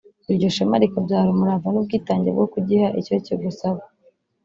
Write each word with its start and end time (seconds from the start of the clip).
iryo 0.31 0.47
shema 0.55 0.77
rikabyara 0.83 1.29
umurava 1.31 1.67
n’ubwitange 1.71 2.29
bwo 2.35 2.45
kugiha 2.53 2.87
icyo 2.99 3.15
kigusaba 3.25 3.81